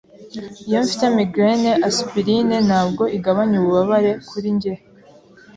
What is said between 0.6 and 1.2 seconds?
Iyo mfite